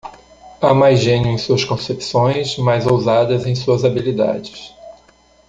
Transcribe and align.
Há 0.59 0.73
mais 0.73 0.99
gênio 0.99 1.29
em 1.31 1.37
suas 1.37 1.63
concepções, 1.63 2.57
mais 2.57 2.87
ousadas 2.87 3.45
em 3.45 3.53
suas 3.53 3.85
habilidades. 3.85 4.73